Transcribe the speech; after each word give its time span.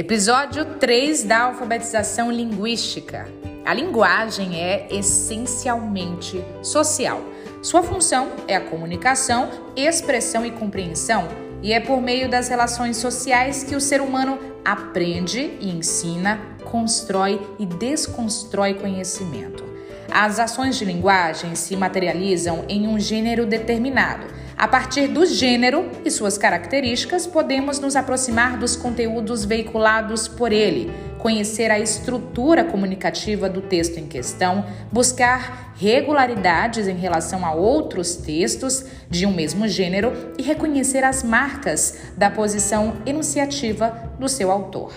Episódio 0.00 0.64
3 0.64 1.24
da 1.24 1.42
alfabetização 1.42 2.32
linguística. 2.32 3.28
A 3.66 3.74
linguagem 3.74 4.58
é 4.58 4.88
essencialmente 4.90 6.42
social. 6.62 7.22
Sua 7.62 7.82
função 7.82 8.32
é 8.48 8.56
a 8.56 8.62
comunicação, 8.62 9.50
expressão 9.76 10.46
e 10.46 10.52
compreensão, 10.52 11.28
e 11.62 11.74
é 11.74 11.80
por 11.80 12.00
meio 12.00 12.30
das 12.30 12.48
relações 12.48 12.96
sociais 12.96 13.62
que 13.62 13.76
o 13.76 13.80
ser 13.80 14.00
humano 14.00 14.38
aprende 14.64 15.58
e 15.60 15.68
ensina, 15.68 16.40
constrói 16.64 17.38
e 17.58 17.66
desconstrói 17.66 18.72
conhecimento. 18.72 19.69
As 20.10 20.38
ações 20.38 20.76
de 20.76 20.84
linguagem 20.84 21.54
se 21.54 21.76
materializam 21.76 22.64
em 22.68 22.86
um 22.86 22.98
gênero 22.98 23.46
determinado 23.46 24.40
a 24.60 24.68
partir 24.68 25.08
do 25.08 25.24
gênero 25.24 25.90
e 26.04 26.10
suas 26.10 26.36
características, 26.36 27.26
podemos 27.26 27.78
nos 27.80 27.96
aproximar 27.96 28.58
dos 28.58 28.76
conteúdos 28.76 29.42
veiculados 29.42 30.28
por 30.28 30.52
ele, 30.52 30.92
conhecer 31.18 31.70
a 31.70 31.78
estrutura 31.78 32.62
comunicativa 32.62 33.48
do 33.48 33.62
texto 33.62 33.96
em 33.96 34.06
questão, 34.06 34.66
buscar 34.92 35.72
regularidades 35.78 36.88
em 36.88 36.96
relação 36.96 37.46
a 37.46 37.54
outros 37.54 38.16
textos 38.16 38.84
de 39.08 39.24
um 39.24 39.32
mesmo 39.32 39.66
gênero 39.66 40.12
e 40.36 40.42
reconhecer 40.42 41.04
as 41.04 41.22
marcas 41.22 41.96
da 42.14 42.28
posição 42.28 42.98
enunciativa 43.06 44.12
do 44.18 44.28
seu 44.28 44.50
autor. 44.50 44.92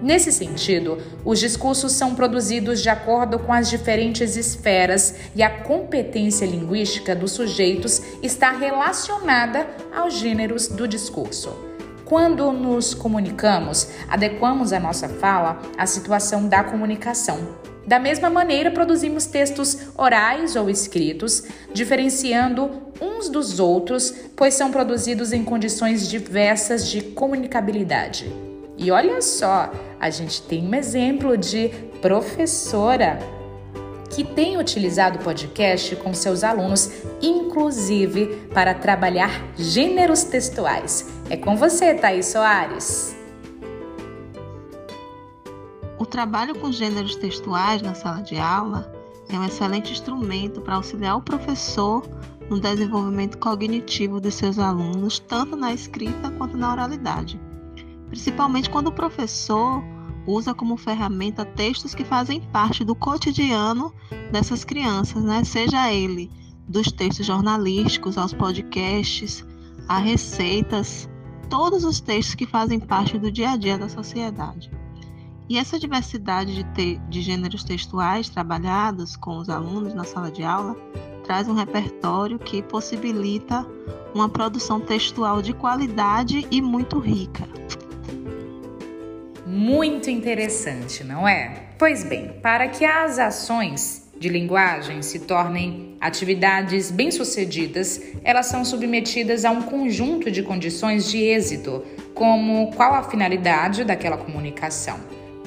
Nesse 0.00 0.30
sentido, 0.30 0.98
os 1.24 1.40
discursos 1.40 1.92
são 1.92 2.14
produzidos 2.14 2.80
de 2.80 2.88
acordo 2.88 3.38
com 3.38 3.52
as 3.52 3.68
diferentes 3.68 4.36
esferas 4.36 5.14
e 5.34 5.42
a 5.42 5.50
competência 5.50 6.46
linguística 6.46 7.16
dos 7.16 7.32
sujeitos 7.32 8.00
está 8.22 8.52
relacionada 8.52 9.66
aos 9.94 10.14
gêneros 10.14 10.68
do 10.68 10.86
discurso. 10.86 11.68
Quando 12.04 12.52
nos 12.52 12.94
comunicamos, 12.94 13.88
adequamos 14.08 14.72
a 14.72 14.80
nossa 14.80 15.08
fala 15.08 15.60
à 15.76 15.84
situação 15.84 16.48
da 16.48 16.62
comunicação. 16.62 17.56
Da 17.84 17.98
mesma 17.98 18.30
maneira, 18.30 18.70
produzimos 18.70 19.26
textos 19.26 19.78
orais 19.96 20.54
ou 20.54 20.70
escritos, 20.70 21.42
diferenciando 21.72 22.70
uns 23.00 23.28
dos 23.28 23.58
outros, 23.58 24.14
pois 24.36 24.54
são 24.54 24.70
produzidos 24.70 25.32
em 25.32 25.42
condições 25.42 26.08
diversas 26.08 26.88
de 26.88 27.00
comunicabilidade. 27.02 28.47
E 28.78 28.92
olha 28.92 29.20
só, 29.20 29.72
a 29.98 30.08
gente 30.08 30.40
tem 30.42 30.64
um 30.64 30.72
exemplo 30.72 31.36
de 31.36 31.68
professora 32.00 33.18
que 34.08 34.22
tem 34.22 34.56
utilizado 34.56 35.18
o 35.18 35.22
podcast 35.22 35.96
com 35.96 36.14
seus 36.14 36.44
alunos, 36.44 36.88
inclusive 37.20 38.48
para 38.54 38.72
trabalhar 38.74 39.30
gêneros 39.56 40.22
textuais. 40.22 41.08
É 41.28 41.36
com 41.36 41.56
você, 41.56 41.92
Thaís 41.92 42.26
Soares. 42.26 43.16
O 45.98 46.06
trabalho 46.06 46.54
com 46.54 46.70
gêneros 46.70 47.16
textuais 47.16 47.82
na 47.82 47.94
sala 47.94 48.22
de 48.22 48.36
aula 48.36 48.92
é 49.28 49.36
um 49.36 49.44
excelente 49.44 49.92
instrumento 49.92 50.60
para 50.60 50.76
auxiliar 50.76 51.16
o 51.16 51.22
professor 51.22 52.08
no 52.48 52.60
desenvolvimento 52.60 53.38
cognitivo 53.38 54.20
de 54.20 54.30
seus 54.30 54.56
alunos, 54.56 55.18
tanto 55.18 55.56
na 55.56 55.74
escrita 55.74 56.30
quanto 56.38 56.56
na 56.56 56.72
oralidade 56.72 57.38
principalmente 58.08 58.70
quando 58.70 58.88
o 58.88 58.92
professor 58.92 59.82
usa 60.26 60.54
como 60.54 60.76
ferramenta 60.76 61.44
textos 61.44 61.94
que 61.94 62.04
fazem 62.04 62.40
parte 62.40 62.84
do 62.84 62.94
cotidiano 62.94 63.92
dessas 64.30 64.64
crianças, 64.64 65.24
né? 65.24 65.42
Seja 65.44 65.92
ele 65.92 66.30
dos 66.68 66.92
textos 66.92 67.24
jornalísticos 67.24 68.18
aos 68.18 68.34
podcasts, 68.34 69.44
a 69.88 69.98
receitas, 69.98 71.08
todos 71.48 71.82
os 71.84 71.98
textos 71.98 72.34
que 72.34 72.44
fazem 72.44 72.78
parte 72.78 73.18
do 73.18 73.32
dia 73.32 73.52
a 73.52 73.56
dia 73.56 73.78
da 73.78 73.88
sociedade. 73.88 74.70
E 75.48 75.56
essa 75.56 75.78
diversidade 75.78 76.54
de, 76.56 76.64
te 76.74 77.00
de 77.08 77.22
gêneros 77.22 77.64
textuais 77.64 78.28
trabalhados 78.28 79.16
com 79.16 79.38
os 79.38 79.48
alunos 79.48 79.94
na 79.94 80.04
sala 80.04 80.30
de 80.30 80.44
aula 80.44 80.76
traz 81.24 81.48
um 81.48 81.54
repertório 81.54 82.38
que 82.38 82.62
possibilita 82.62 83.66
uma 84.14 84.28
produção 84.28 84.78
textual 84.78 85.40
de 85.40 85.54
qualidade 85.54 86.46
e 86.50 86.60
muito 86.60 86.98
rica 86.98 87.48
muito 89.58 90.08
interessante, 90.08 91.02
não 91.02 91.26
é? 91.26 91.52
Pois 91.76 92.04
bem, 92.04 92.30
para 92.40 92.68
que 92.68 92.84
as 92.84 93.18
ações 93.18 94.08
de 94.16 94.28
linguagem 94.28 95.02
se 95.02 95.18
tornem 95.18 95.96
atividades 96.00 96.92
bem-sucedidas, 96.92 98.00
elas 98.22 98.46
são 98.46 98.64
submetidas 98.64 99.44
a 99.44 99.50
um 99.50 99.62
conjunto 99.62 100.30
de 100.30 100.44
condições 100.44 101.10
de 101.10 101.18
êxito, 101.18 101.84
como 102.14 102.70
qual 102.72 102.94
a 102.94 103.02
finalidade 103.02 103.82
daquela 103.82 104.16
comunicação, 104.16 105.00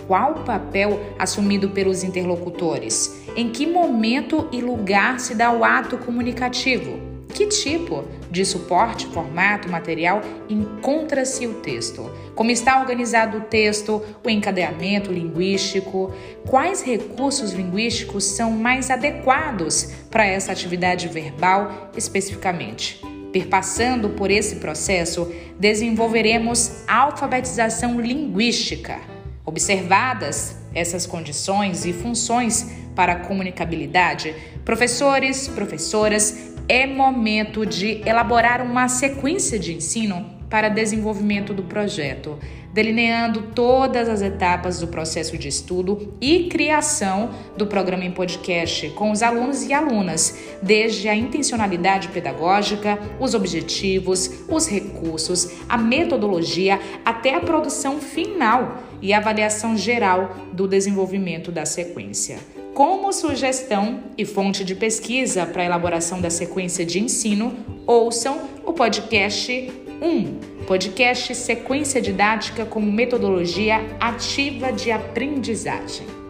qual 0.07 0.33
o 0.33 0.43
papel 0.43 0.99
assumido 1.17 1.69
pelos 1.69 2.03
interlocutores, 2.03 3.15
em 3.37 3.49
que 3.49 3.65
momento 3.65 4.49
e 4.51 4.59
lugar 4.59 5.21
se 5.21 5.35
dá 5.35 5.53
o 5.53 5.63
ato 5.63 5.97
comunicativo 5.97 7.10
que 7.41 7.47
tipo 7.47 8.03
de 8.29 8.45
suporte, 8.45 9.07
formato, 9.07 9.67
material 9.67 10.21
encontra-se 10.47 11.47
o 11.47 11.55
texto? 11.55 12.11
Como 12.35 12.51
está 12.51 12.79
organizado 12.79 13.39
o 13.39 13.41
texto, 13.41 14.01
o 14.23 14.29
encadeamento 14.29 15.11
linguístico? 15.11 16.13
Quais 16.47 16.83
recursos 16.83 17.51
linguísticos 17.51 18.23
são 18.25 18.51
mais 18.51 18.91
adequados 18.91 19.91
para 20.11 20.25
essa 20.25 20.51
atividade 20.51 21.07
verbal 21.07 21.89
especificamente? 21.97 23.01
Perpassando 23.33 24.09
por 24.09 24.29
esse 24.29 24.57
processo, 24.57 25.31
desenvolveremos 25.59 26.83
alfabetização 26.87 27.99
linguística. 27.99 28.99
Observadas 29.43 30.57
essas 30.75 31.07
condições 31.07 31.85
e 31.85 31.93
funções 31.93 32.69
para 32.95 33.13
a 33.13 33.19
comunicabilidade, 33.19 34.35
professores, 34.63 35.47
professoras 35.47 36.50
é 36.67 36.85
momento 36.85 37.65
de 37.65 38.01
elaborar 38.07 38.61
uma 38.61 38.87
sequência 38.87 39.57
de 39.57 39.73
ensino 39.73 40.25
para 40.49 40.69
desenvolvimento 40.69 41.53
do 41.53 41.63
projeto, 41.63 42.37
delineando 42.73 43.41
todas 43.53 44.07
as 44.07 44.21
etapas 44.21 44.79
do 44.79 44.87
processo 44.87 45.37
de 45.37 45.47
estudo 45.47 46.13
e 46.21 46.45
criação 46.45 47.31
do 47.57 47.67
programa 47.67 48.05
em 48.05 48.11
podcast 48.11 48.89
com 48.91 49.11
os 49.11 49.21
alunos 49.21 49.63
e 49.63 49.73
alunas, 49.73 50.37
desde 50.61 51.07
a 51.09 51.15
intencionalidade 51.15 52.07
pedagógica, 52.09 52.97
os 53.19 53.33
objetivos, 53.33 54.43
os 54.47 54.67
recursos, 54.67 55.51
a 55.67 55.77
metodologia 55.77 56.79
até 57.03 57.35
a 57.35 57.39
produção 57.39 57.99
final 57.99 58.77
e 59.01 59.13
avaliação 59.13 59.75
geral 59.75 60.35
do 60.53 60.67
desenvolvimento 60.67 61.51
da 61.51 61.65
sequência. 61.65 62.39
Como 62.73 63.11
sugestão 63.11 63.99
e 64.17 64.25
fonte 64.25 64.63
de 64.63 64.75
pesquisa 64.75 65.45
para 65.45 65.63
a 65.63 65.65
elaboração 65.65 66.21
da 66.21 66.29
sequência 66.29 66.85
de 66.85 66.99
ensino, 66.99 67.53
ouçam 67.85 68.49
o 68.65 68.71
podcast 68.71 69.69
1, 70.01 70.65
podcast 70.65 71.35
Sequência 71.35 72.01
Didática 72.01 72.65
como 72.65 72.91
Metodologia 72.91 73.77
Ativa 73.99 74.73
de 74.73 74.91
Aprendizagem. 74.91 76.20